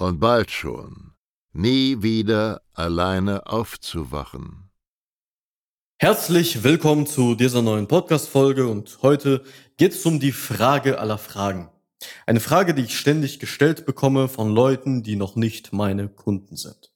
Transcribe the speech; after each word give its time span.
und 0.00 0.20
bald 0.20 0.50
schon 0.50 1.12
nie 1.52 2.02
wieder 2.02 2.62
alleine 2.74 3.46
aufzuwachen. 3.46 4.70
Herzlich 5.98 6.62
willkommen 6.62 7.06
zu 7.06 7.34
dieser 7.34 7.60
neuen 7.60 7.86
Podcast-Folge 7.86 8.66
und 8.66 8.98
heute 9.02 9.44
geht 9.76 9.92
es 9.92 10.06
um 10.06 10.18
die 10.18 10.32
Frage 10.32 10.98
aller 10.98 11.18
Fragen. 11.18 11.68
Eine 12.26 12.40
Frage, 12.40 12.72
die 12.72 12.84
ich 12.84 12.98
ständig 12.98 13.38
gestellt 13.38 13.84
bekomme 13.84 14.28
von 14.28 14.54
Leuten, 14.54 15.02
die 15.02 15.16
noch 15.16 15.36
nicht 15.36 15.72
meine 15.72 16.08
Kunden 16.08 16.56
sind. 16.56 16.92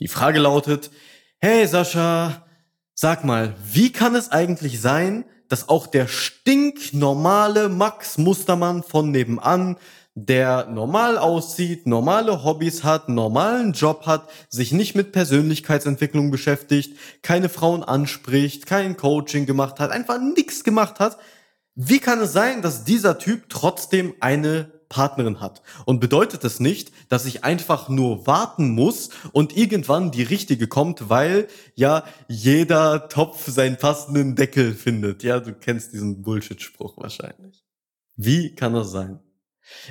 Die 0.00 0.08
Frage 0.08 0.38
lautet, 0.38 0.90
Hey 1.38 1.66
Sascha, 1.66 2.46
sag 2.94 3.24
mal, 3.24 3.54
wie 3.70 3.92
kann 3.92 4.14
es 4.14 4.30
eigentlich 4.30 4.80
sein, 4.80 5.24
dass 5.48 5.68
auch 5.68 5.86
der 5.86 6.08
stinknormale 6.08 7.68
Max 7.68 8.16
Mustermann 8.16 8.82
von 8.82 9.10
nebenan, 9.10 9.76
der 10.14 10.66
normal 10.66 11.16
aussieht, 11.16 11.86
normale 11.86 12.44
Hobbys 12.44 12.84
hat, 12.84 13.08
normalen 13.08 13.72
Job 13.72 14.06
hat, 14.06 14.28
sich 14.48 14.72
nicht 14.72 14.94
mit 14.94 15.12
Persönlichkeitsentwicklung 15.12 16.30
beschäftigt, 16.30 16.96
keine 17.22 17.48
Frauen 17.48 17.82
anspricht, 17.82 18.66
kein 18.66 18.96
Coaching 18.96 19.46
gemacht 19.46 19.80
hat, 19.80 19.90
einfach 19.90 20.20
nichts 20.20 20.64
gemacht 20.64 21.00
hat. 21.00 21.16
Wie 21.74 21.98
kann 21.98 22.20
es 22.20 22.32
sein, 22.32 22.60
dass 22.60 22.84
dieser 22.84 23.18
Typ 23.18 23.48
trotzdem 23.48 24.14
eine 24.20 24.70
Partnerin 24.92 25.40
hat. 25.40 25.62
Und 25.86 26.00
bedeutet 26.00 26.44
das 26.44 26.60
nicht, 26.60 26.92
dass 27.08 27.24
ich 27.24 27.44
einfach 27.44 27.88
nur 27.88 28.26
warten 28.26 28.70
muss 28.72 29.08
und 29.32 29.56
irgendwann 29.56 30.10
die 30.10 30.22
richtige 30.22 30.68
kommt, 30.68 31.08
weil 31.08 31.48
ja 31.74 32.04
jeder 32.28 33.08
Topf 33.08 33.48
seinen 33.48 33.78
passenden 33.78 34.36
Deckel 34.36 34.74
findet. 34.74 35.22
Ja, 35.22 35.40
du 35.40 35.54
kennst 35.54 35.94
diesen 35.94 36.20
Bullshit-Spruch 36.20 36.98
wahrscheinlich. 36.98 37.64
Wie 38.16 38.54
kann 38.54 38.74
das 38.74 38.90
sein? 38.90 39.18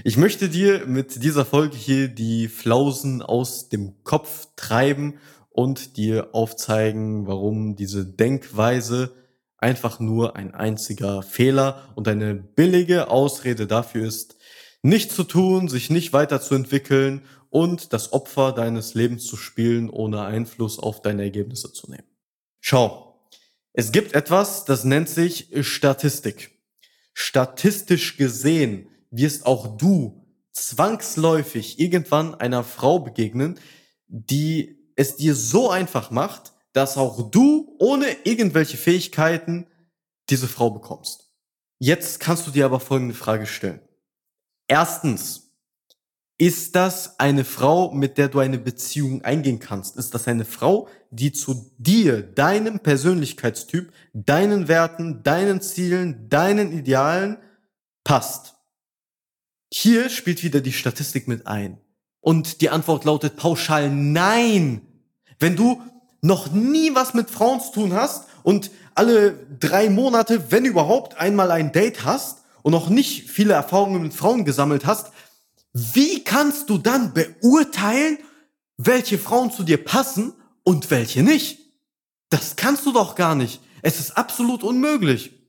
Ich 0.04 0.18
möchte 0.18 0.50
dir 0.50 0.86
mit 0.86 1.24
dieser 1.24 1.46
Folge 1.46 1.78
hier 1.78 2.08
die 2.08 2.48
Flausen 2.48 3.22
aus 3.22 3.70
dem 3.70 4.04
Kopf 4.04 4.48
treiben 4.56 5.20
und 5.50 5.98
dir 5.98 6.30
aufzeigen, 6.34 7.28
warum 7.28 7.76
diese 7.76 8.06
Denkweise 8.06 9.14
einfach 9.58 10.00
nur 10.00 10.36
ein 10.36 10.54
einziger 10.54 11.22
Fehler 11.24 11.94
und 11.96 12.08
eine 12.08 12.34
billige 12.36 13.10
Ausrede 13.10 13.68
dafür 13.68 14.08
ist, 14.08 14.38
nicht 14.82 15.12
zu 15.12 15.24
tun, 15.24 15.70
sich 15.70 15.90
nicht 15.90 16.14
weiterzuentwickeln 16.14 17.22
und 17.50 17.94
das 17.94 18.14
Opfer 18.14 18.54
deines 18.54 18.96
Lebens 18.96 19.26
zu 19.26 19.38
spielen, 19.38 19.90
ohne 19.90 20.22
Einfluss 20.22 20.80
auf 20.80 21.02
deine 21.02 21.24
Ergebnisse 21.24 21.72
zu 21.72 21.92
nehmen. 21.92 22.08
Schau, 22.60 23.30
es 23.74 23.92
gibt 23.92 24.16
etwas, 24.16 24.66
das 24.66 24.84
nennt 24.84 25.10
sich 25.10 25.50
Statistik. 25.62 26.52
Statistisch 27.14 28.18
gesehen 28.18 28.88
wirst 29.12 29.46
auch 29.46 29.78
du 29.78 30.26
zwangsläufig 30.54 31.80
irgendwann 31.80 32.36
einer 32.36 32.64
Frau 32.64 33.00
begegnen, 33.00 33.60
die 34.08 34.78
es 34.96 35.16
dir 35.16 35.36
so 35.36 35.70
einfach 35.70 36.12
macht, 36.12 36.54
dass 36.74 36.98
auch 36.98 37.30
du 37.32 37.76
ohne 37.80 38.06
irgendwelche 38.24 38.78
Fähigkeiten 38.78 39.68
diese 40.30 40.48
Frau 40.48 40.70
bekommst. 40.70 41.30
Jetzt 41.80 42.20
kannst 42.20 42.48
du 42.48 42.52
dir 42.52 42.66
aber 42.66 42.80
folgende 42.80 43.16
Frage 43.16 43.46
stellen. 43.46 43.82
Erstens, 44.68 45.52
ist 46.38 46.76
das 46.76 47.20
eine 47.20 47.46
Frau, 47.46 47.92
mit 47.92 48.18
der 48.18 48.28
du 48.28 48.40
eine 48.40 48.58
Beziehung 48.58 49.24
eingehen 49.24 49.60
kannst? 49.60 49.96
Ist 49.98 50.16
das 50.16 50.28
eine 50.28 50.46
Frau, 50.46 50.88
die 51.12 51.32
zu 51.32 51.72
dir, 51.78 52.24
deinem 52.24 52.80
Persönlichkeitstyp, 52.80 53.94
deinen 54.14 54.68
Werten, 54.68 55.22
deinen 55.22 55.62
Zielen, 55.62 56.30
deinen 56.30 56.72
Idealen 56.72 57.38
passt? 58.04 58.56
Hier 59.74 60.10
spielt 60.10 60.44
wieder 60.44 60.62
die 60.62 60.74
Statistik 60.74 61.28
mit 61.28 61.48
ein. 61.48 61.80
Und 62.20 62.62
die 62.62 62.70
Antwort 62.70 63.06
lautet 63.06 63.38
pauschal 63.38 63.90
nein. 63.90 64.82
Wenn 65.40 65.56
du 65.56 65.82
noch 66.22 66.52
nie 66.52 66.94
was 66.94 67.14
mit 67.14 67.30
Frauen 67.30 67.62
zu 67.62 67.72
tun 67.72 67.94
hast 67.94 68.26
und 68.44 68.70
alle 68.94 69.34
drei 69.60 69.90
Monate, 69.90 70.52
wenn 70.52 70.66
überhaupt, 70.66 71.18
einmal 71.18 71.50
ein 71.52 71.72
Date 71.72 72.06
hast, 72.06 72.40
und 72.64 72.74
noch 72.74 72.90
nicht 72.90 73.30
viele 73.30 73.54
Erfahrungen 73.54 74.04
mit 74.04 74.14
Frauen 74.14 74.46
gesammelt 74.46 74.86
hast, 74.86 75.12
wie 75.74 76.24
kannst 76.24 76.70
du 76.70 76.78
dann 76.78 77.14
beurteilen, 77.14 78.20
welche 78.78 79.18
Frauen 79.18 79.52
zu 79.52 79.64
dir 79.64 79.84
passen 79.84 80.34
und 80.64 80.92
welche 80.92 81.24
nicht? 81.24 81.60
Das 82.30 82.56
kannst 82.56 82.86
du 82.86 82.92
doch 82.92 83.16
gar 83.16 83.36
nicht. 83.36 83.62
Es 83.82 84.00
ist 84.00 84.12
absolut 84.12 84.64
unmöglich. 84.64 85.41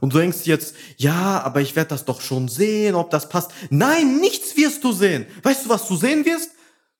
Und 0.00 0.14
du 0.14 0.18
denkst 0.18 0.44
jetzt, 0.44 0.74
ja, 0.96 1.42
aber 1.42 1.60
ich 1.60 1.76
werde 1.76 1.90
das 1.90 2.04
doch 2.04 2.20
schon 2.20 2.48
sehen, 2.48 2.94
ob 2.94 3.10
das 3.10 3.28
passt. 3.28 3.52
Nein, 3.70 4.18
nichts 4.18 4.56
wirst 4.56 4.84
du 4.84 4.92
sehen. 4.92 5.26
Weißt 5.42 5.64
du, 5.64 5.68
was 5.68 5.86
du 5.88 5.96
sehen 5.96 6.24
wirst? 6.24 6.50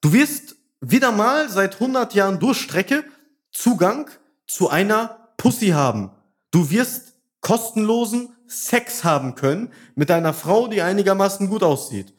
Du 0.01 0.13
wirst 0.13 0.57
wieder 0.81 1.13
mal 1.13 1.49
seit 1.49 1.75
100 1.75 2.15
Jahren 2.15 2.39
Durchstrecke 2.39 3.05
Zugang 3.53 4.11
zu 4.47 4.69
einer 4.69 5.31
Pussy 5.37 5.69
haben. 5.69 6.11
Du 6.51 6.71
wirst 6.71 7.15
kostenlosen 7.41 8.31
Sex 8.47 9.05
haben 9.05 9.35
können 9.35 9.73
mit 9.95 10.11
einer 10.11 10.35
Frau, 10.35 10.69
die 10.69 10.83
einigermaßen 10.83 11.49
gut 11.49 11.63
aussieht. 11.63 12.15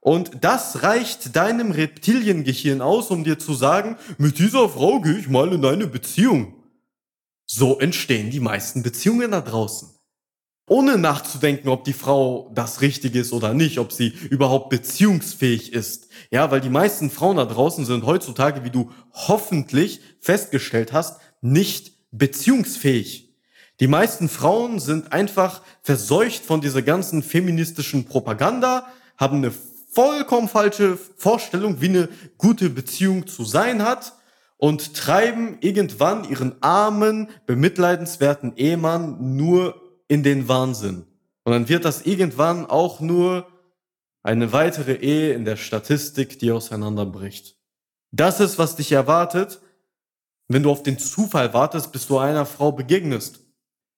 Und 0.00 0.44
das 0.44 0.84
reicht 0.84 1.34
deinem 1.34 1.72
Reptiliengehirn 1.72 2.80
aus, 2.80 3.10
um 3.10 3.24
dir 3.24 3.38
zu 3.38 3.54
sagen, 3.54 3.96
mit 4.18 4.38
dieser 4.38 4.68
Frau 4.68 5.00
gehe 5.00 5.18
ich 5.18 5.28
mal 5.28 5.52
in 5.52 5.64
eine 5.64 5.88
Beziehung. 5.88 6.54
So 7.44 7.80
entstehen 7.80 8.30
die 8.30 8.40
meisten 8.40 8.82
Beziehungen 8.82 9.32
da 9.32 9.40
draußen. 9.40 9.95
Ohne 10.68 10.98
nachzudenken, 10.98 11.68
ob 11.68 11.84
die 11.84 11.92
Frau 11.92 12.50
das 12.52 12.80
Richtige 12.80 13.20
ist 13.20 13.32
oder 13.32 13.54
nicht, 13.54 13.78
ob 13.78 13.92
sie 13.92 14.08
überhaupt 14.30 14.68
beziehungsfähig 14.68 15.72
ist. 15.72 16.08
Ja, 16.32 16.50
weil 16.50 16.60
die 16.60 16.70
meisten 16.70 17.08
Frauen 17.08 17.36
da 17.36 17.44
draußen 17.44 17.84
sind 17.84 18.04
heutzutage, 18.04 18.64
wie 18.64 18.70
du 18.70 18.90
hoffentlich 19.12 20.00
festgestellt 20.18 20.92
hast, 20.92 21.20
nicht 21.40 21.92
beziehungsfähig. 22.10 23.32
Die 23.78 23.86
meisten 23.86 24.28
Frauen 24.28 24.80
sind 24.80 25.12
einfach 25.12 25.62
verseucht 25.82 26.44
von 26.44 26.60
dieser 26.60 26.82
ganzen 26.82 27.22
feministischen 27.22 28.04
Propaganda, 28.04 28.86
haben 29.16 29.36
eine 29.36 29.52
vollkommen 29.92 30.48
falsche 30.48 30.98
Vorstellung, 31.16 31.80
wie 31.80 31.90
eine 31.90 32.08
gute 32.38 32.70
Beziehung 32.70 33.28
zu 33.28 33.44
sein 33.44 33.82
hat 33.84 34.14
und 34.56 34.94
treiben 34.94 35.58
irgendwann 35.60 36.28
ihren 36.28 36.60
armen, 36.60 37.28
bemitleidenswerten 37.46 38.56
Ehemann 38.56 39.36
nur 39.36 39.85
in 40.08 40.22
den 40.22 40.48
Wahnsinn. 40.48 41.04
Und 41.44 41.52
dann 41.52 41.68
wird 41.68 41.84
das 41.84 42.02
irgendwann 42.02 42.66
auch 42.66 43.00
nur 43.00 43.46
eine 44.22 44.52
weitere 44.52 44.94
Ehe 44.94 45.32
in 45.34 45.44
der 45.44 45.56
Statistik, 45.56 46.38
die 46.38 46.50
auseinanderbricht. 46.50 47.56
Das 48.10 48.40
ist, 48.40 48.58
was 48.58 48.76
dich 48.76 48.92
erwartet, 48.92 49.60
wenn 50.48 50.62
du 50.62 50.70
auf 50.70 50.82
den 50.82 50.98
Zufall 50.98 51.54
wartest, 51.54 51.92
bis 51.92 52.06
du 52.06 52.18
einer 52.18 52.46
Frau 52.46 52.72
begegnest 52.72 53.40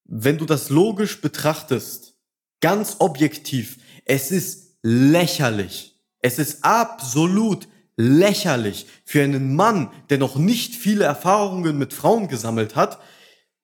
wenn 0.09 0.39
du 0.39 0.47
das 0.47 0.71
logisch 0.71 1.21
betrachtest, 1.21 2.15
ganz 2.61 2.97
objektiv, 2.99 3.77
es 4.07 4.31
ist 4.31 4.79
lächerlich. 4.83 6.01
Es 6.21 6.39
ist 6.39 6.65
absolut 6.65 7.69
lächerlich 7.97 8.87
für 9.05 9.23
einen 9.23 9.55
Mann, 9.55 9.91
der 10.09 10.19
noch 10.19 10.37
nicht 10.37 10.75
viele 10.75 11.05
Erfahrungen 11.05 11.79
mit 11.79 11.93
Frauen 11.93 12.27
gesammelt 12.27 12.75
hat, 12.75 12.99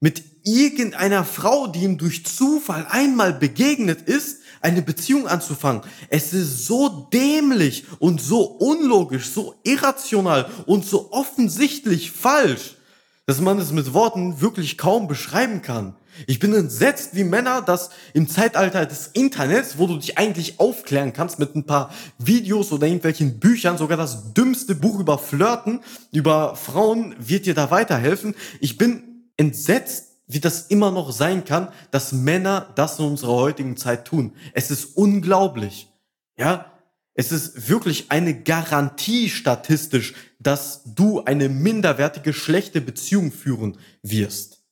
mit 0.05 0.23
irgendeiner 0.43 1.25
Frau, 1.25 1.67
die 1.67 1.85
ihm 1.85 1.97
durch 1.97 2.27
Zufall 2.27 2.87
einmal 2.91 3.33
begegnet 3.33 4.03
ist, 4.03 4.43
eine 4.61 4.83
Beziehung 4.83 5.27
anzufangen. 5.27 5.81
Es 6.11 6.35
ist 6.35 6.67
so 6.67 7.09
dämlich 7.11 7.87
und 8.01 8.21
so 8.21 8.43
unlogisch, 8.43 9.31
so 9.31 9.55
irrational 9.63 10.51
und 10.67 10.85
so 10.85 11.11
offensichtlich 11.11 12.11
falsch, 12.11 12.77
dass 13.25 13.41
man 13.41 13.59
es 13.59 13.73
mit 13.73 13.95
Worten 13.95 14.43
wirklich 14.43 14.77
kaum 14.77 15.09
beschreiben 15.09 15.63
kann. 15.63 15.97
Ich 16.27 16.39
bin 16.39 16.53
entsetzt, 16.53 17.15
wie 17.15 17.25
Männer 17.25 17.63
das 17.63 17.89
im 18.13 18.29
Zeitalter 18.29 18.85
des 18.85 19.07
Internets, 19.15 19.79
wo 19.79 19.87
du 19.87 19.97
dich 19.97 20.19
eigentlich 20.19 20.61
aufklären 20.61 21.15
kannst 21.15 21.39
mit 21.39 21.57
ein 21.57 21.65
paar 21.65 21.91
Videos 22.19 22.73
oder 22.73 22.87
irgendwelchen 22.87 23.41
Büchern, 23.41 23.79
sogar 23.79 23.97
das 23.97 24.35
dümmste 24.35 24.75
Buch 24.75 25.01
über 25.01 25.17
Flirten, 25.17 25.81
über 26.13 26.57
Frauen 26.57 27.15
wird 27.19 27.47
dir 27.47 27.55
da 27.55 27.71
weiterhelfen. 27.71 28.35
Ich 28.61 28.77
bin 28.77 29.14
entsetzt, 29.37 30.15
wie 30.27 30.41
das 30.41 30.69
immer 30.69 30.91
noch 30.91 31.13
sein 31.13 31.45
kann, 31.45 31.69
dass 31.91 32.13
Männer 32.13 32.73
das 32.77 32.99
in 32.99 33.05
unserer 33.07 33.33
heutigen 33.33 33.77
Zeit 33.77 34.07
tun. 34.07 34.33
Es 34.53 34.71
ist 34.71 34.97
unglaublich. 34.97 35.89
Ja, 36.37 36.73
es 37.15 37.31
ist 37.31 37.69
wirklich 37.69 38.11
eine 38.11 38.43
Garantie 38.43 39.29
statistisch, 39.29 40.15
dass 40.41 40.83
du 40.85 41.23
eine 41.25 41.49
minderwertige, 41.49 42.33
schlechte 42.33 42.81
Beziehung 42.81 43.31
führen 43.31 43.79
wirst. 44.03 44.63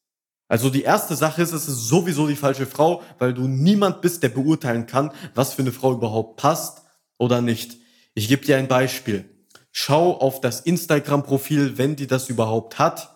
Also 0.49 0.69
die 0.69 0.83
erste 0.83 1.17
Sache 1.17 1.41
ist, 1.41 1.53
es 1.53 1.69
ist 1.69 1.89
sowieso 1.89 2.27
die 2.27 2.37
falsche 2.37 2.67
Frau, 2.67 3.03
weil 3.19 3.33
du 3.33 3.47
niemand 3.47 4.03
bist, 4.03 4.23
der 4.23 4.29
beurteilen 4.29 4.87
kann, 4.87 5.13
was 5.35 5.55
für 5.55 5.63
eine 5.63 5.73
Frau 5.73 5.93
überhaupt 5.93 6.37
passt 6.37 6.83
oder 7.17 7.41
nicht. 7.41 7.79
Ich 8.15 8.29
gebe 8.29 8.45
dir 8.45 8.59
ein 8.59 8.69
Beispiel. 8.69 9.25
Schau 9.71 10.13
auf 10.19 10.41
das 10.41 10.61
Instagram-Profil, 10.61 11.79
wenn 11.79 11.97
die 11.97 12.07
das 12.07 12.29
überhaupt 12.29 12.79
hat, 12.79 13.12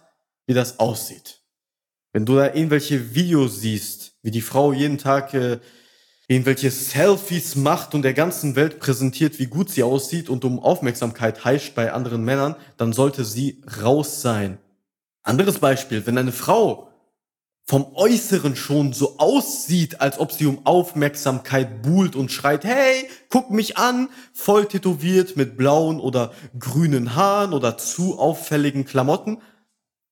wie 0.46 0.54
das 0.54 0.78
aussieht. 0.78 1.42
Wenn 2.12 2.24
du 2.24 2.36
da 2.36 2.46
irgendwelche 2.46 3.14
Videos 3.14 3.60
siehst, 3.60 4.14
wie 4.22 4.30
die 4.30 4.40
Frau 4.40 4.72
jeden 4.72 4.98
Tag 4.98 5.34
äh, 5.34 5.58
irgendwelche 6.28 6.70
Selfies 6.70 7.56
macht 7.56 7.94
und 7.94 8.02
der 8.02 8.14
ganzen 8.14 8.56
Welt 8.56 8.80
präsentiert, 8.80 9.38
wie 9.38 9.46
gut 9.46 9.70
sie 9.70 9.82
aussieht 9.82 10.28
und 10.28 10.44
um 10.44 10.58
Aufmerksamkeit 10.58 11.44
heischt 11.44 11.74
bei 11.74 11.92
anderen 11.92 12.24
Männern, 12.24 12.56
dann 12.76 12.92
sollte 12.92 13.24
sie 13.24 13.62
raus 13.82 14.22
sein. 14.22 14.58
Anderes 15.22 15.58
Beispiel, 15.58 16.06
wenn 16.06 16.18
eine 16.18 16.32
Frau 16.32 16.88
vom 17.68 17.94
Äußeren 17.94 18.54
schon 18.54 18.92
so 18.92 19.18
aussieht, 19.18 20.00
als 20.00 20.20
ob 20.20 20.30
sie 20.30 20.46
um 20.46 20.64
Aufmerksamkeit 20.64 21.82
buhlt 21.82 22.14
und 22.14 22.30
schreit, 22.30 22.64
hey, 22.64 23.08
guck 23.28 23.50
mich 23.50 23.76
an, 23.76 24.08
voll 24.32 24.66
tätowiert 24.66 25.36
mit 25.36 25.56
blauen 25.56 25.98
oder 25.98 26.32
grünen 26.58 27.16
Haaren 27.16 27.52
oder 27.52 27.76
zu 27.76 28.18
auffälligen 28.20 28.84
Klamotten, 28.84 29.38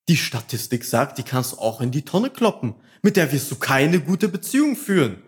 die 0.09 0.17
Statistik 0.17 0.85
sagt, 0.85 1.19
die 1.19 1.23
kannst 1.23 1.53
du 1.53 1.59
auch 1.59 1.81
in 1.81 1.91
die 1.91 2.03
Tonne 2.03 2.31
kloppen. 2.31 2.75
Mit 3.03 3.17
der 3.17 3.33
wirst 3.33 3.51
du 3.51 3.57
keine 3.57 4.01
gute 4.01 4.29
Beziehung 4.29 4.77
führen. 4.77 5.23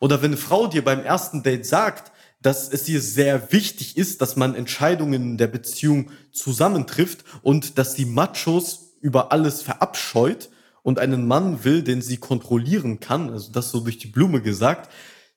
Oder 0.00 0.22
wenn 0.22 0.30
eine 0.30 0.36
Frau 0.36 0.66
dir 0.66 0.84
beim 0.84 1.00
ersten 1.00 1.42
Date 1.42 1.66
sagt, 1.66 2.12
dass 2.42 2.72
es 2.72 2.88
ihr 2.88 3.02
sehr 3.02 3.52
wichtig 3.52 3.96
ist, 3.96 4.22
dass 4.22 4.36
man 4.36 4.54
Entscheidungen 4.54 5.36
der 5.36 5.46
Beziehung 5.46 6.10
zusammentrifft 6.32 7.24
und 7.42 7.78
dass 7.78 7.94
sie 7.94 8.06
Machos 8.06 8.96
über 9.00 9.30
alles 9.30 9.62
verabscheut 9.62 10.48
und 10.82 10.98
einen 10.98 11.26
Mann 11.26 11.64
will, 11.64 11.82
den 11.82 12.00
sie 12.00 12.16
kontrollieren 12.16 13.00
kann, 13.00 13.30
also 13.30 13.52
das 13.52 13.70
so 13.70 13.80
durch 13.80 13.98
die 13.98 14.06
Blume 14.06 14.40
gesagt, 14.40 14.90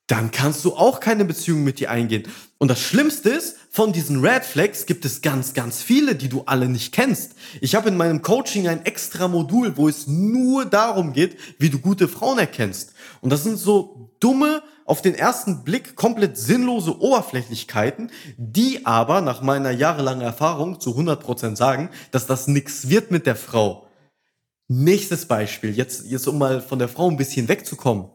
dann 0.07 0.31
kannst 0.31 0.65
du 0.65 0.75
auch 0.75 0.99
keine 0.99 1.23
Beziehung 1.23 1.63
mit 1.63 1.79
dir 1.79 1.89
eingehen. 1.89 2.23
Und 2.57 2.67
das 2.67 2.81
Schlimmste 2.81 3.29
ist, 3.29 3.57
von 3.69 3.93
diesen 3.93 4.23
Red 4.23 4.43
Flags 4.43 4.85
gibt 4.85 5.05
es 5.05 5.21
ganz, 5.21 5.53
ganz 5.53 5.81
viele, 5.81 6.15
die 6.15 6.27
du 6.27 6.43
alle 6.45 6.67
nicht 6.67 6.93
kennst. 6.93 7.33
Ich 7.61 7.75
habe 7.75 7.89
in 7.89 7.97
meinem 7.97 8.21
Coaching 8.21 8.67
ein 8.67 8.85
extra 8.85 9.27
Modul, 9.27 9.77
wo 9.77 9.87
es 9.87 10.07
nur 10.07 10.65
darum 10.65 11.13
geht, 11.13 11.37
wie 11.57 11.69
du 11.69 11.79
gute 11.79 12.07
Frauen 12.07 12.37
erkennst. 12.37 12.93
Und 13.21 13.31
das 13.31 13.43
sind 13.43 13.57
so 13.57 14.11
dumme, 14.19 14.61
auf 14.85 15.01
den 15.01 15.15
ersten 15.15 15.63
Blick 15.63 15.95
komplett 15.95 16.37
sinnlose 16.37 16.99
Oberflächlichkeiten, 16.99 18.11
die 18.37 18.85
aber 18.85 19.21
nach 19.21 19.41
meiner 19.41 19.71
jahrelangen 19.71 20.21
Erfahrung 20.21 20.81
zu 20.81 20.97
100% 20.97 21.55
sagen, 21.55 21.89
dass 22.11 22.27
das 22.27 22.47
nichts 22.47 22.89
wird 22.89 23.09
mit 23.09 23.25
der 23.25 23.37
Frau. 23.37 23.87
Nächstes 24.67 25.25
Beispiel, 25.25 25.73
jetzt, 25.73 26.05
jetzt 26.07 26.27
um 26.27 26.37
mal 26.37 26.61
von 26.61 26.79
der 26.79 26.89
Frau 26.89 27.09
ein 27.09 27.15
bisschen 27.15 27.47
wegzukommen 27.47 28.09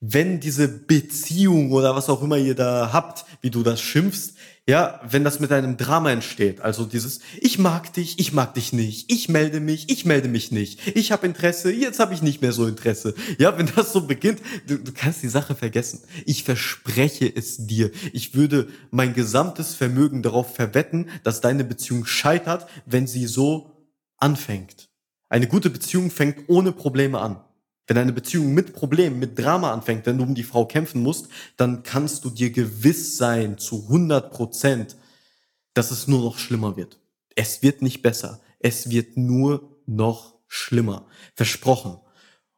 wenn 0.00 0.40
diese 0.40 0.68
Beziehung 0.68 1.72
oder 1.72 1.96
was 1.96 2.08
auch 2.08 2.22
immer 2.22 2.36
ihr 2.36 2.54
da 2.54 2.90
habt, 2.92 3.24
wie 3.40 3.50
du 3.50 3.62
das 3.62 3.80
schimpfst, 3.80 4.34
ja, 4.68 5.00
wenn 5.08 5.22
das 5.22 5.38
mit 5.38 5.52
einem 5.52 5.76
Drama 5.76 6.10
entsteht, 6.10 6.60
also 6.60 6.84
dieses 6.84 7.20
ich 7.40 7.58
mag 7.58 7.92
dich, 7.92 8.18
ich 8.18 8.32
mag 8.32 8.52
dich 8.54 8.72
nicht, 8.72 9.10
ich 9.12 9.28
melde 9.28 9.60
mich, 9.60 9.88
ich 9.88 10.04
melde 10.04 10.28
mich 10.28 10.50
nicht, 10.50 10.96
ich 10.96 11.12
habe 11.12 11.26
Interesse, 11.26 11.72
jetzt 11.72 12.00
habe 12.00 12.12
ich 12.14 12.20
nicht 12.20 12.42
mehr 12.42 12.52
so 12.52 12.66
Interesse. 12.66 13.14
Ja, 13.38 13.56
wenn 13.56 13.70
das 13.74 13.92
so 13.92 14.02
beginnt, 14.02 14.40
du, 14.66 14.78
du 14.78 14.92
kannst 14.92 15.22
die 15.22 15.28
Sache 15.28 15.54
vergessen. 15.54 16.00
Ich 16.24 16.42
verspreche 16.42 17.32
es 17.32 17.66
dir. 17.66 17.90
Ich 18.12 18.34
würde 18.34 18.68
mein 18.90 19.14
gesamtes 19.14 19.74
Vermögen 19.74 20.22
darauf 20.22 20.54
verwetten, 20.54 21.10
dass 21.22 21.40
deine 21.40 21.64
Beziehung 21.64 22.04
scheitert, 22.04 22.66
wenn 22.86 23.06
sie 23.06 23.26
so 23.26 23.88
anfängt. 24.18 24.88
Eine 25.28 25.46
gute 25.46 25.70
Beziehung 25.70 26.10
fängt 26.10 26.48
ohne 26.48 26.72
Probleme 26.72 27.20
an. 27.20 27.45
Wenn 27.86 27.98
eine 27.98 28.12
Beziehung 28.12 28.52
mit 28.52 28.72
Problemen, 28.72 29.18
mit 29.18 29.38
Drama 29.38 29.72
anfängt, 29.72 30.06
wenn 30.06 30.18
du 30.18 30.24
um 30.24 30.34
die 30.34 30.42
Frau 30.42 30.66
kämpfen 30.66 31.02
musst, 31.02 31.28
dann 31.56 31.82
kannst 31.82 32.24
du 32.24 32.30
dir 32.30 32.50
gewiss 32.50 33.16
sein 33.16 33.58
zu 33.58 33.84
100 33.84 34.32
Prozent, 34.32 34.96
dass 35.74 35.90
es 35.90 36.08
nur 36.08 36.20
noch 36.20 36.38
schlimmer 36.38 36.76
wird. 36.76 36.98
Es 37.36 37.62
wird 37.62 37.82
nicht 37.82 38.02
besser. 38.02 38.40
Es 38.58 38.90
wird 38.90 39.16
nur 39.16 39.76
noch 39.86 40.34
schlimmer. 40.48 41.06
Versprochen. 41.34 41.98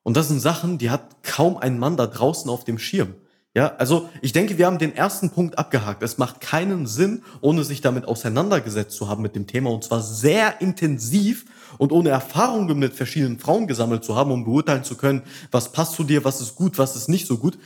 Und 0.03 0.17
das 0.17 0.29
sind 0.29 0.41
Sachen, 0.41 0.79
die 0.79 0.91
hat 0.91 1.23
kaum 1.23 1.59
ein 1.59 1.79
Mann 1.79 1.97
da 1.97 2.07
draußen 2.07 2.51
auf 2.51 2.65
dem 2.65 2.79
Schirm. 2.79 3.15
Ja, 3.59 3.75
also 3.77 4.09
ich 4.23 4.33
denke, 4.33 4.57
wir 4.57 4.67
haben 4.67 4.79
den 4.79 4.95
ersten 4.95 5.31
Punkt 5.31 5.59
abgehakt. 5.59 6.05
Es 6.05 6.17
macht 6.17 6.41
keinen 6.41 6.87
Sinn, 6.87 7.25
ohne 7.41 7.65
sich 7.65 7.81
damit 7.81 8.05
auseinandergesetzt 8.05 8.97
zu 8.97 9.09
haben 9.09 9.21
mit 9.21 9.35
dem 9.35 9.49
Thema 9.49 9.71
und 9.71 9.83
zwar 9.83 10.01
sehr 10.01 10.61
intensiv 10.61 11.45
und 11.77 11.91
ohne 11.91 12.11
Erfahrungen 12.11 12.79
mit 12.79 12.95
verschiedenen 12.95 13.41
Frauen 13.41 13.67
gesammelt 13.67 14.05
zu 14.05 14.15
haben, 14.15 14.31
um 14.31 14.45
beurteilen 14.45 14.85
zu 14.85 14.95
können, 14.95 15.25
was 15.51 15.73
passt 15.73 15.95
zu 15.95 16.05
dir, 16.05 16.23
was 16.25 16.41
ist 16.41 16.55
gut, 16.55 16.79
was 16.79 16.95
ist 16.95 17.09
nicht 17.09 17.27
so 17.27 17.37
gut, 17.37 17.59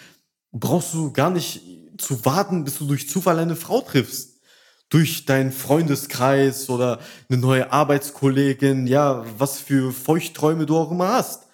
brauchst 0.50 0.94
du 0.94 1.12
gar 1.12 1.29
nicht 1.29 1.61
zu 1.99 2.25
warten, 2.25 2.65
bis 2.65 2.79
du 2.79 2.87
durch 2.87 3.11
Zufall 3.11 3.39
eine 3.39 3.55
Frau 3.55 3.83
triffst. 3.83 4.41
Durch 4.89 5.27
deinen 5.27 5.53
Freundeskreis 5.53 6.71
oder 6.71 7.00
eine 7.29 7.39
neue 7.39 7.71
Arbeitskollegin, 7.71 8.87
ja, 8.87 9.27
was 9.37 9.61
für 9.61 9.93
Feuchtträume 9.93 10.65
du 10.65 10.79
auch 10.79 10.91
immer 10.91 11.09
hast. 11.09 11.49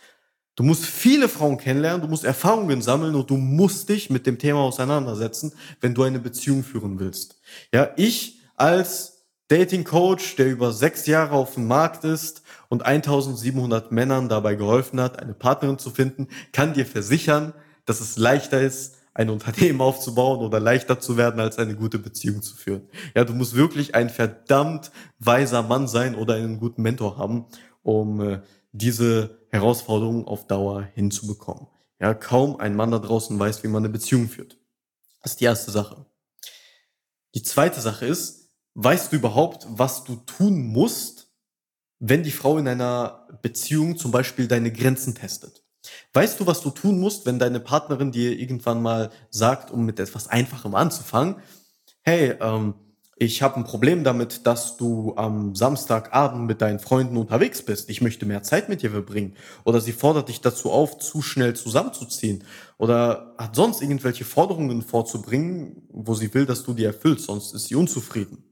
Du 0.58 0.64
musst 0.64 0.86
viele 0.86 1.28
Frauen 1.28 1.56
kennenlernen, 1.56 2.02
du 2.02 2.08
musst 2.08 2.24
Erfahrungen 2.24 2.82
sammeln 2.82 3.14
und 3.14 3.30
du 3.30 3.36
musst 3.36 3.88
dich 3.90 4.10
mit 4.10 4.26
dem 4.26 4.40
Thema 4.40 4.58
auseinandersetzen, 4.58 5.52
wenn 5.80 5.94
du 5.94 6.02
eine 6.02 6.18
Beziehung 6.18 6.64
führen 6.64 6.98
willst. 6.98 7.40
Ja, 7.72 7.90
ich 7.94 8.40
als 8.56 9.24
Dating 9.46 9.84
Coach, 9.84 10.34
der 10.34 10.50
über 10.50 10.72
sechs 10.72 11.06
Jahre 11.06 11.36
auf 11.36 11.54
dem 11.54 11.68
Markt 11.68 12.02
ist 12.02 12.42
und 12.68 12.84
1700 12.84 13.92
Männern 13.92 14.28
dabei 14.28 14.56
geholfen 14.56 15.00
hat, 15.00 15.22
eine 15.22 15.32
Partnerin 15.32 15.78
zu 15.78 15.90
finden, 15.90 16.26
kann 16.50 16.74
dir 16.74 16.86
versichern, 16.86 17.54
dass 17.84 18.00
es 18.00 18.16
leichter 18.16 18.60
ist, 18.60 18.96
ein 19.14 19.30
Unternehmen 19.30 19.80
aufzubauen 19.80 20.40
oder 20.40 20.58
leichter 20.58 20.98
zu 20.98 21.16
werden, 21.16 21.38
als 21.38 21.58
eine 21.58 21.76
gute 21.76 22.00
Beziehung 22.00 22.42
zu 22.42 22.56
führen. 22.56 22.82
Ja, 23.14 23.24
du 23.24 23.32
musst 23.32 23.54
wirklich 23.54 23.94
ein 23.94 24.10
verdammt 24.10 24.90
weiser 25.20 25.62
Mann 25.62 25.86
sein 25.86 26.16
oder 26.16 26.34
einen 26.34 26.58
guten 26.58 26.82
Mentor 26.82 27.16
haben, 27.16 27.46
um 27.84 28.20
äh, 28.20 28.40
diese 28.78 29.46
Herausforderungen 29.50 30.24
auf 30.24 30.46
Dauer 30.46 30.82
hinzubekommen. 30.94 31.66
Ja, 32.00 32.14
kaum 32.14 32.56
ein 32.56 32.76
Mann 32.76 32.90
da 32.90 32.98
draußen 32.98 33.38
weiß, 33.38 33.62
wie 33.64 33.68
man 33.68 33.84
eine 33.84 33.92
Beziehung 33.92 34.28
führt. 34.28 34.58
Das 35.22 35.32
ist 35.32 35.40
die 35.40 35.46
erste 35.46 35.70
Sache. 35.70 36.06
Die 37.34 37.42
zweite 37.42 37.80
Sache 37.80 38.06
ist, 38.06 38.50
weißt 38.74 39.12
du 39.12 39.16
überhaupt, 39.16 39.66
was 39.68 40.04
du 40.04 40.16
tun 40.16 40.68
musst, 40.68 41.32
wenn 41.98 42.22
die 42.22 42.30
Frau 42.30 42.58
in 42.58 42.68
einer 42.68 43.26
Beziehung 43.42 43.98
zum 43.98 44.12
Beispiel 44.12 44.46
deine 44.46 44.72
Grenzen 44.72 45.14
testet? 45.14 45.64
Weißt 46.12 46.38
du, 46.38 46.46
was 46.46 46.60
du 46.60 46.70
tun 46.70 47.00
musst, 47.00 47.26
wenn 47.26 47.38
deine 47.38 47.60
Partnerin 47.60 48.12
dir 48.12 48.38
irgendwann 48.38 48.82
mal 48.82 49.10
sagt, 49.30 49.70
um 49.70 49.84
mit 49.84 49.98
etwas 49.98 50.28
Einfachem 50.28 50.74
anzufangen, 50.74 51.36
hey, 52.02 52.36
ähm, 52.40 52.74
ich 53.20 53.42
habe 53.42 53.56
ein 53.56 53.64
Problem 53.64 54.04
damit, 54.04 54.46
dass 54.46 54.76
du 54.76 55.14
am 55.16 55.54
Samstagabend 55.56 56.46
mit 56.46 56.60
deinen 56.60 56.78
Freunden 56.78 57.16
unterwegs 57.16 57.62
bist. 57.62 57.90
Ich 57.90 58.00
möchte 58.00 58.26
mehr 58.26 58.44
Zeit 58.44 58.68
mit 58.68 58.82
dir 58.82 58.90
verbringen. 58.90 59.34
Oder 59.64 59.80
sie 59.80 59.92
fordert 59.92 60.28
dich 60.28 60.40
dazu 60.40 60.70
auf, 60.70 60.98
zu 60.98 61.20
schnell 61.20 61.54
zusammenzuziehen. 61.54 62.44
Oder 62.76 63.34
hat 63.36 63.56
sonst 63.56 63.82
irgendwelche 63.82 64.24
Forderungen 64.24 64.82
vorzubringen, 64.82 65.82
wo 65.90 66.14
sie 66.14 66.32
will, 66.32 66.46
dass 66.46 66.62
du 66.62 66.74
die 66.74 66.84
erfüllst, 66.84 67.26
sonst 67.26 67.54
ist 67.54 67.66
sie 67.66 67.74
unzufrieden. 67.74 68.44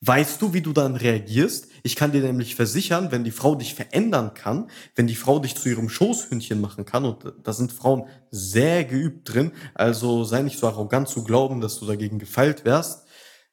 Weißt 0.00 0.40
du, 0.40 0.52
wie 0.52 0.60
du 0.60 0.72
dann 0.72 0.94
reagierst? 0.94 1.68
Ich 1.82 1.96
kann 1.96 2.12
dir 2.12 2.22
nämlich 2.22 2.54
versichern, 2.54 3.12
wenn 3.12 3.24
die 3.24 3.30
Frau 3.30 3.54
dich 3.54 3.74
verändern 3.74 4.34
kann, 4.34 4.70
wenn 4.94 5.06
die 5.06 5.14
Frau 5.14 5.38
dich 5.38 5.56
zu 5.56 5.68
ihrem 5.68 5.88
Schoßhündchen 5.88 6.60
machen 6.60 6.84
kann, 6.84 7.04
und 7.04 7.32
da 7.42 7.52
sind 7.52 7.72
Frauen 7.72 8.04
sehr 8.30 8.84
geübt 8.84 9.32
drin, 9.32 9.52
also 9.74 10.24
sei 10.24 10.42
nicht 10.42 10.58
so 10.58 10.66
arrogant 10.66 11.08
zu 11.08 11.24
glauben, 11.24 11.60
dass 11.60 11.78
du 11.78 11.86
dagegen 11.86 12.18
gefeilt 12.18 12.64
wärst, 12.64 13.05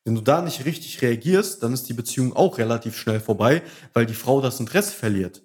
wenn 0.05 0.15
du 0.15 0.21
da 0.21 0.41
nicht 0.41 0.65
richtig 0.65 1.01
reagierst, 1.01 1.63
dann 1.63 1.73
ist 1.73 1.87
die 1.87 1.93
Beziehung 1.93 2.35
auch 2.35 2.57
relativ 2.57 2.97
schnell 2.97 3.19
vorbei, 3.19 3.61
weil 3.93 4.05
die 4.05 4.13
Frau 4.13 4.41
das 4.41 4.59
Interesse 4.59 4.91
verliert. 4.91 5.41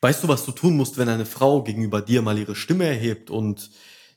Weißt 0.00 0.22
du, 0.22 0.28
was 0.28 0.44
du 0.44 0.52
tun 0.52 0.76
musst, 0.76 0.98
wenn 0.98 1.08
eine 1.08 1.24
Frau 1.24 1.62
gegenüber 1.62 2.02
dir 2.02 2.20
mal 2.20 2.38
ihre 2.38 2.54
Stimme 2.54 2.84
erhebt 2.84 3.30
und 3.30 3.70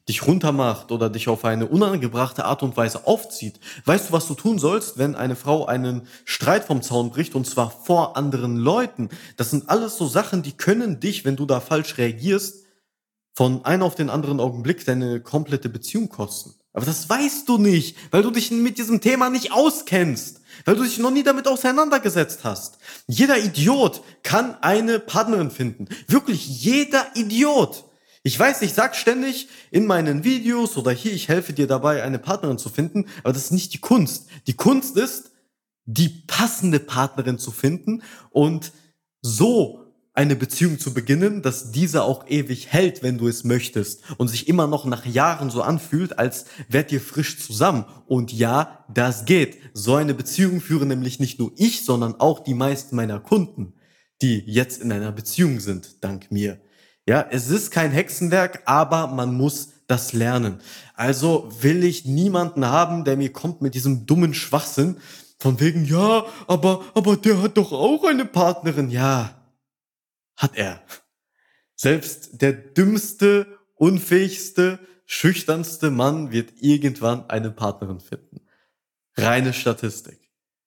dich 0.07 0.27
runtermacht 0.27 0.91
oder 0.91 1.09
dich 1.09 1.29
auf 1.29 1.45
eine 1.45 1.67
unangebrachte 1.67 2.45
Art 2.45 2.61
und 2.61 2.75
Weise 2.75 3.07
aufzieht? 3.07 3.59
Weißt 3.85 4.09
du, 4.09 4.13
was 4.13 4.27
du 4.27 4.35
tun 4.35 4.59
sollst, 4.59 4.97
wenn 4.97 5.15
eine 5.15 5.37
Frau 5.37 5.65
einen 5.65 6.07
Streit 6.25 6.65
vom 6.65 6.81
Zaun 6.81 7.09
bricht 7.09 7.35
und 7.35 7.47
zwar 7.47 7.71
vor 7.71 8.17
anderen 8.17 8.57
Leuten? 8.57 9.09
Das 9.37 9.49
sind 9.49 9.69
alles 9.69 9.97
so 9.97 10.07
Sachen, 10.07 10.43
die 10.43 10.57
können 10.57 10.99
dich, 10.99 11.23
wenn 11.23 11.37
du 11.37 11.45
da 11.45 11.61
falsch 11.61 11.97
reagierst, 11.97 12.65
von 13.33 13.65
einem 13.65 13.83
auf 13.83 13.95
den 13.95 14.09
anderen 14.09 14.39
Augenblick 14.39 14.85
deine 14.85 15.21
komplette 15.21 15.69
Beziehung 15.69 16.09
kosten. 16.09 16.53
Aber 16.75 16.85
das 16.85 17.09
weißt 17.09 17.47
du 17.47 17.57
nicht, 17.57 17.95
weil 18.11 18.21
du 18.21 18.31
dich 18.31 18.51
mit 18.51 18.77
diesem 18.77 18.99
Thema 18.99 19.29
nicht 19.29 19.53
auskennst, 19.53 20.41
weil 20.65 20.75
du 20.75 20.83
dich 20.83 20.97
noch 20.99 21.09
nie 21.09 21.23
damit 21.23 21.47
auseinandergesetzt 21.47 22.41
hast. 22.43 22.77
Jeder 23.07 23.37
Idiot 23.37 24.03
kann 24.23 24.57
eine 24.61 24.99
Partnerin 24.99 25.51
finden. 25.51 25.87
Wirklich 26.07 26.45
jeder 26.63 27.15
Idiot. 27.15 27.85
Ich 28.23 28.37
weiß, 28.37 28.61
ich 28.63 28.73
sag 28.73 28.97
ständig 28.97 29.47
in 29.71 29.85
meinen 29.85 30.25
Videos 30.25 30.75
oder 30.75 30.91
hier, 30.91 31.13
ich 31.13 31.29
helfe 31.29 31.53
dir 31.53 31.67
dabei, 31.67 32.03
eine 32.03 32.19
Partnerin 32.19 32.57
zu 32.57 32.69
finden, 32.69 33.05
aber 33.23 33.31
das 33.31 33.45
ist 33.45 33.51
nicht 33.51 33.73
die 33.73 33.79
Kunst. 33.79 34.27
Die 34.47 34.55
Kunst 34.55 34.97
ist, 34.97 35.31
die 35.85 36.09
passende 36.09 36.79
Partnerin 36.79 37.39
zu 37.39 37.51
finden 37.51 38.03
und 38.31 38.73
so 39.21 39.84
eine 40.15 40.37
Beziehung 40.37 40.79
zu 40.79 40.93
beginnen, 40.93 41.41
dass 41.41 41.71
diese 41.71 42.03
auch 42.03 42.25
ewig 42.27 42.71
hält, 42.71 43.03
wenn 43.03 43.17
du 43.17 43.27
es 43.27 43.43
möchtest 43.43 44.01
und 44.17 44.29
sich 44.29 44.47
immer 44.47 44.65
noch 44.65 44.85
nach 44.85 45.05
Jahren 45.05 45.49
so 45.49 45.61
anfühlt, 45.61 46.17
als 46.17 46.45
wärt 46.69 46.91
ihr 46.93 47.01
frisch 47.01 47.37
zusammen. 47.37 47.83
Und 48.07 48.31
ja, 48.31 48.85
das 48.91 49.25
geht. 49.25 49.57
So 49.73 49.95
eine 49.95 50.13
Beziehung 50.13 50.61
führe 50.61 50.85
nämlich 50.85 51.19
nicht 51.19 51.37
nur 51.37 51.51
ich, 51.57 51.83
sondern 51.83 52.15
auch 52.19 52.39
die 52.39 52.53
meisten 52.53 52.95
meiner 52.95 53.19
Kunden, 53.19 53.73
die 54.21 54.39
jetzt 54.45 54.81
in 54.81 54.91
einer 54.93 55.11
Beziehung 55.11 55.59
sind, 55.59 56.01
dank 56.01 56.31
mir. 56.31 56.61
Ja, 57.05 57.27
es 57.29 57.49
ist 57.49 57.71
kein 57.71 57.91
Hexenwerk, 57.91 58.63
aber 58.65 59.07
man 59.07 59.35
muss 59.35 59.69
das 59.87 60.13
lernen. 60.13 60.59
Also 60.95 61.51
will 61.61 61.83
ich 61.83 62.05
niemanden 62.05 62.65
haben, 62.65 63.03
der 63.03 63.17
mir 63.17 63.33
kommt 63.33 63.61
mit 63.61 63.75
diesem 63.75 64.05
dummen 64.05 64.33
Schwachsinn 64.33 64.95
von 65.37 65.59
wegen, 65.59 65.83
ja, 65.83 66.25
aber, 66.47 66.85
aber 66.95 67.17
der 67.17 67.41
hat 67.41 67.57
doch 67.57 67.73
auch 67.73 68.05
eine 68.05 68.25
Partnerin. 68.25 68.89
Ja, 68.89 69.44
hat 70.35 70.55
er. 70.55 70.81
Selbst 71.75 72.41
der 72.41 72.53
dümmste, 72.53 73.47
unfähigste, 73.75 74.79
schüchternste 75.05 75.91
Mann 75.91 76.31
wird 76.31 76.53
irgendwann 76.61 77.29
eine 77.29 77.51
Partnerin 77.51 77.99
finden. 77.99 78.41
Reine 79.17 79.53
Statistik. 79.53 80.19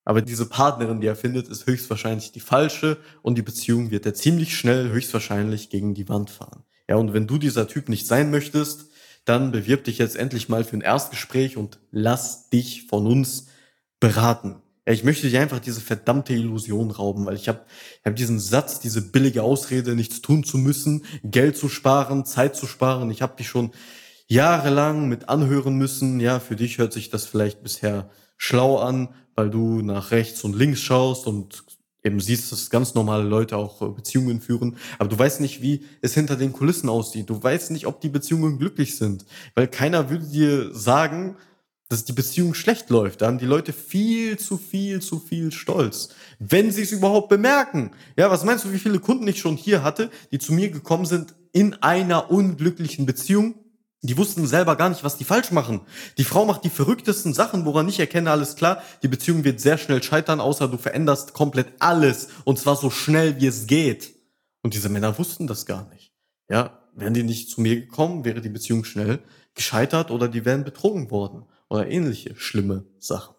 Aber 0.04 0.22
diese 0.22 0.48
Partnerin, 0.48 1.00
die 1.00 1.06
er 1.06 1.16
findet, 1.16 1.48
ist 1.48 1.66
höchstwahrscheinlich 1.66 2.32
die 2.32 2.40
falsche 2.40 2.96
und 3.20 3.36
die 3.36 3.42
Beziehung 3.42 3.90
wird 3.90 4.06
er 4.06 4.14
ziemlich 4.14 4.56
schnell 4.56 4.90
höchstwahrscheinlich 4.90 5.68
gegen 5.68 5.92
die 5.94 6.08
Wand 6.08 6.30
fahren. 6.30 6.64
Ja, 6.88 6.96
und 6.96 7.12
wenn 7.12 7.26
du 7.26 7.36
dieser 7.36 7.68
Typ 7.68 7.90
nicht 7.90 8.06
sein 8.06 8.30
möchtest, 8.30 8.86
dann 9.26 9.52
bewirb 9.52 9.84
dich 9.84 9.98
jetzt 9.98 10.16
endlich 10.16 10.48
mal 10.48 10.64
für 10.64 10.78
ein 10.78 10.80
Erstgespräch 10.80 11.58
und 11.58 11.78
lass 11.90 12.48
dich 12.48 12.86
von 12.86 13.06
uns 13.06 13.48
beraten. 14.00 14.62
Ja, 14.88 14.94
ich 14.94 15.04
möchte 15.04 15.28
dir 15.28 15.42
einfach 15.42 15.58
diese 15.58 15.82
verdammte 15.82 16.32
Illusion 16.32 16.90
rauben, 16.90 17.26
weil 17.26 17.36
ich 17.36 17.46
habe 17.46 17.60
ich 18.00 18.06
hab 18.06 18.16
diesen 18.16 18.40
Satz, 18.40 18.80
diese 18.80 19.02
billige 19.02 19.42
Ausrede, 19.42 19.94
nichts 19.94 20.22
tun 20.22 20.44
zu 20.44 20.56
müssen, 20.56 21.04
Geld 21.22 21.58
zu 21.58 21.68
sparen, 21.68 22.24
Zeit 22.24 22.56
zu 22.56 22.66
sparen. 22.66 23.10
Ich 23.10 23.20
habe 23.20 23.36
dich 23.36 23.48
schon 23.48 23.72
jahrelang 24.28 25.06
mit 25.06 25.28
anhören 25.28 25.74
müssen. 25.76 26.20
Ja, 26.20 26.40
für 26.40 26.56
dich 26.56 26.78
hört 26.78 26.94
sich 26.94 27.10
das 27.10 27.26
vielleicht 27.26 27.62
bisher 27.62 28.08
schlau 28.38 28.78
an, 28.78 29.10
weil 29.34 29.50
du 29.50 29.82
nach 29.82 30.10
rechts 30.10 30.42
und 30.42 30.56
links 30.56 30.80
schaust 30.80 31.26
und 31.26 31.64
eben 32.02 32.18
siehst, 32.18 32.50
dass 32.50 32.70
ganz 32.70 32.94
normale 32.94 33.24
Leute 33.24 33.58
auch 33.58 33.94
Beziehungen 33.94 34.40
führen, 34.40 34.78
aber 34.98 35.10
du 35.10 35.18
weißt 35.18 35.42
nicht, 35.42 35.60
wie 35.60 35.84
es 36.00 36.14
hinter 36.14 36.36
den 36.36 36.54
Kulissen 36.54 36.88
aussieht. 36.88 37.28
Du 37.28 37.42
weißt 37.42 37.72
nicht, 37.72 37.86
ob 37.86 38.00
die 38.00 38.08
Beziehungen 38.08 38.58
glücklich 38.58 38.96
sind, 38.96 39.26
weil 39.54 39.68
keiner 39.68 40.08
würde 40.08 40.24
dir 40.24 40.74
sagen, 40.74 41.36
dass 41.88 42.04
die 42.04 42.12
Beziehung 42.12 42.54
schlecht 42.54 42.90
läuft. 42.90 43.22
Da 43.22 43.26
haben 43.26 43.38
die 43.38 43.46
Leute 43.46 43.72
viel 43.72 44.38
zu 44.38 44.58
viel 44.58 45.00
zu 45.00 45.18
viel 45.18 45.52
Stolz, 45.52 46.10
wenn 46.38 46.70
sie 46.70 46.82
es 46.82 46.92
überhaupt 46.92 47.28
bemerken. 47.28 47.92
Ja, 48.16 48.30
was 48.30 48.44
meinst 48.44 48.64
du, 48.64 48.72
wie 48.72 48.78
viele 48.78 49.00
Kunden 49.00 49.26
ich 49.26 49.40
schon 49.40 49.56
hier 49.56 49.82
hatte, 49.82 50.10
die 50.30 50.38
zu 50.38 50.52
mir 50.52 50.70
gekommen 50.70 51.06
sind 51.06 51.34
in 51.52 51.74
einer 51.74 52.30
unglücklichen 52.30 53.06
Beziehung? 53.06 53.54
Die 54.02 54.16
wussten 54.16 54.46
selber 54.46 54.76
gar 54.76 54.90
nicht, 54.90 55.02
was 55.02 55.16
die 55.16 55.24
falsch 55.24 55.50
machen. 55.50 55.80
Die 56.18 56.24
Frau 56.24 56.44
macht 56.44 56.62
die 56.62 56.70
verrücktesten 56.70 57.34
Sachen, 57.34 57.64
woran 57.64 57.88
ich 57.88 57.98
erkenne, 57.98 58.30
alles 58.30 58.54
klar, 58.54 58.82
die 59.02 59.08
Beziehung 59.08 59.42
wird 59.42 59.60
sehr 59.60 59.76
schnell 59.76 60.02
scheitern, 60.02 60.40
außer 60.40 60.68
du 60.68 60.76
veränderst 60.76 61.32
komplett 61.32 61.72
alles 61.80 62.28
und 62.44 62.60
zwar 62.60 62.76
so 62.76 62.90
schnell 62.90 63.40
wie 63.40 63.46
es 63.46 63.66
geht. 63.66 64.14
Und 64.62 64.74
diese 64.74 64.88
Männer 64.88 65.18
wussten 65.18 65.48
das 65.48 65.66
gar 65.66 65.88
nicht. 65.88 66.12
Ja, 66.48 66.78
wären 66.94 67.14
die 67.14 67.24
nicht 67.24 67.50
zu 67.50 67.60
mir 67.60 67.74
gekommen, 67.74 68.24
wäre 68.24 68.40
die 68.40 68.48
Beziehung 68.50 68.84
schnell 68.84 69.20
gescheitert 69.54 70.12
oder 70.12 70.28
die 70.28 70.44
wären 70.44 70.64
betrogen 70.64 71.10
worden 71.10 71.44
oder 71.68 71.88
ähnliche 71.88 72.34
schlimme 72.36 72.84
Sachen. 72.98 73.34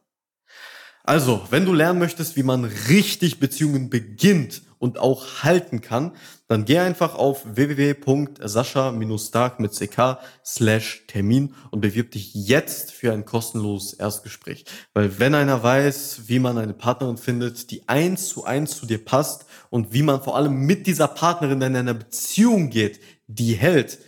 Also, 1.04 1.42
wenn 1.50 1.66
du 1.66 1.74
lernen 1.74 1.98
möchtest, 1.98 2.36
wie 2.36 2.44
man 2.44 2.66
richtig 2.66 3.40
Beziehungen 3.40 3.90
beginnt 3.90 4.62
und 4.78 5.00
auch 5.00 5.42
halten 5.44 5.82
kann, 5.82 6.12
dann 6.48 6.66
geh 6.66 6.78
einfach 6.80 7.16
auf 7.16 7.44
www.sascha-stark 7.46 9.60
mit 9.60 9.80
ck 9.80 10.20
slash 10.46 11.06
Termin 11.08 11.56
und 11.72 11.82
bewirb 11.82 12.12
dich 12.12 12.36
jetzt 12.36 12.92
für 12.92 13.12
ein 13.12 13.26
kostenloses 13.26 13.94
Erstgespräch. 13.94 14.66
Weil 14.94 15.18
wenn 15.20 15.34
einer 15.36 15.64
weiß, 15.64 16.28
wie 16.28 16.40
man 16.40 16.58
eine 16.58 16.74
Partnerin 16.74 17.18
findet, 17.18 17.72
die 17.72 17.90
eins 17.90 18.30
zu 18.30 18.46
eins 18.46 18.78
zu 18.78 18.86
dir 18.86 19.04
passt 19.04 19.46
und 19.70 19.94
wie 19.94 20.04
man 20.04 20.22
vor 20.22 20.36
allem 20.36 20.66
mit 20.66 20.86
dieser 20.86 21.08
Partnerin 21.08 21.62
in 21.62 21.76
einer 21.76 21.96
Beziehung 21.96 22.70
geht, 22.70 23.00
die 23.28 23.54
hält, 23.54 24.00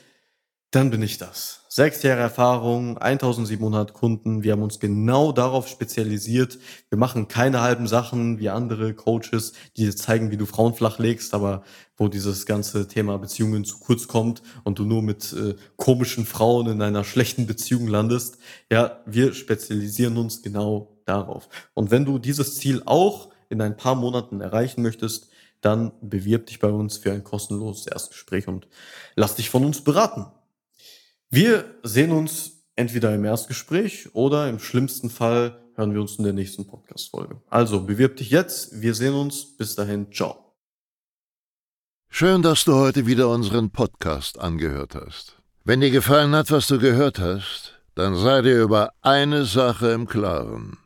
dann 0.71 0.91
bin 0.91 1.01
ich 1.01 1.17
das 1.17 1.60
sechs 1.73 2.03
Jahre 2.03 2.19
Erfahrung, 2.19 2.97
1700 2.97 3.93
Kunden. 3.93 4.43
Wir 4.43 4.51
haben 4.51 4.61
uns 4.61 4.81
genau 4.81 5.31
darauf 5.31 5.69
spezialisiert. 5.69 6.59
Wir 6.89 6.97
machen 6.97 7.29
keine 7.29 7.61
halben 7.61 7.87
Sachen 7.87 8.39
wie 8.39 8.49
andere 8.49 8.93
Coaches, 8.93 9.53
die 9.77 9.85
dir 9.85 9.95
zeigen, 9.95 10.31
wie 10.31 10.37
du 10.37 10.45
Frauen 10.45 10.73
flach 10.73 10.99
legst, 10.99 11.33
aber 11.33 11.63
wo 11.95 12.09
dieses 12.09 12.45
ganze 12.45 12.89
Thema 12.89 13.17
Beziehungen 13.17 13.63
zu 13.63 13.79
kurz 13.79 14.09
kommt 14.09 14.43
und 14.65 14.79
du 14.79 14.83
nur 14.83 15.01
mit 15.01 15.31
äh, 15.31 15.55
komischen 15.77 16.25
Frauen 16.25 16.67
in 16.67 16.81
einer 16.81 17.05
schlechten 17.05 17.47
Beziehung 17.47 17.87
landest. 17.87 18.37
Ja, 18.69 18.99
wir 19.05 19.33
spezialisieren 19.33 20.17
uns 20.17 20.41
genau 20.41 20.97
darauf. 21.05 21.47
Und 21.73 21.89
wenn 21.89 22.03
du 22.03 22.19
dieses 22.19 22.57
Ziel 22.57 22.83
auch 22.85 23.29
in 23.47 23.61
ein 23.61 23.77
paar 23.77 23.95
Monaten 23.95 24.41
erreichen 24.41 24.81
möchtest, 24.81 25.29
dann 25.61 25.93
bewirb 26.01 26.47
dich 26.47 26.59
bei 26.59 26.69
uns 26.69 26.97
für 26.97 27.13
ein 27.13 27.23
kostenloses 27.23 27.87
Erstgespräch 27.87 28.49
und 28.49 28.67
lass 29.15 29.35
dich 29.35 29.49
von 29.49 29.63
uns 29.63 29.81
beraten. 29.85 30.25
Wir 31.33 31.79
sehen 31.83 32.11
uns 32.11 32.61
entweder 32.75 33.15
im 33.15 33.23
Erstgespräch 33.23 34.13
oder 34.13 34.49
im 34.49 34.59
schlimmsten 34.59 35.09
Fall 35.09 35.63
hören 35.75 35.93
wir 35.93 36.01
uns 36.01 36.17
in 36.17 36.25
der 36.25 36.33
nächsten 36.33 36.67
Podcast-Folge. 36.67 37.41
Also 37.49 37.85
bewirb 37.85 38.17
dich 38.17 38.31
jetzt. 38.31 38.81
Wir 38.81 38.93
sehen 38.93 39.13
uns. 39.13 39.55
Bis 39.55 39.73
dahin. 39.75 40.11
Ciao. 40.11 40.57
Schön, 42.09 42.41
dass 42.41 42.65
du 42.65 42.75
heute 42.75 43.05
wieder 43.05 43.29
unseren 43.29 43.71
Podcast 43.71 44.41
angehört 44.41 44.95
hast. 44.95 45.41
Wenn 45.63 45.79
dir 45.79 45.91
gefallen 45.91 46.35
hat, 46.35 46.51
was 46.51 46.67
du 46.67 46.79
gehört 46.79 47.19
hast, 47.19 47.81
dann 47.95 48.17
sei 48.17 48.41
dir 48.41 48.61
über 48.61 48.91
eine 49.01 49.45
Sache 49.45 49.91
im 49.91 50.07
Klaren. 50.07 50.79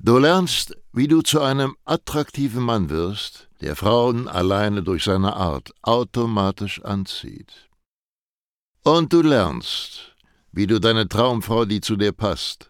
Du 0.00 0.18
lernst, 0.18 0.76
wie 0.92 1.06
du 1.06 1.22
zu 1.22 1.40
einem 1.40 1.76
attraktiven 1.84 2.64
Mann 2.64 2.90
wirst, 2.90 3.48
der 3.60 3.76
Frauen 3.76 4.26
alleine 4.26 4.82
durch 4.82 5.04
seine 5.04 5.36
Art 5.36 5.72
automatisch 5.82 6.82
anzieht. 6.82 7.68
Und 8.82 9.12
du 9.12 9.22
lernst, 9.22 10.16
wie 10.50 10.66
du 10.66 10.80
deine 10.80 11.06
Traumfrau, 11.06 11.64
die 11.64 11.80
zu 11.80 11.94
dir 11.94 12.12
passt, 12.12 12.69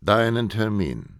deinen 0.00 0.48
Termin. 0.48 1.17